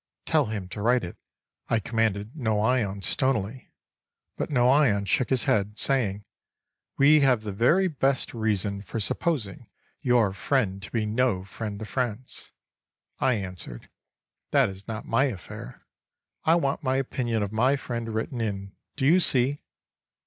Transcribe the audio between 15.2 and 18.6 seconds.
affair. I want my opinion of my friend written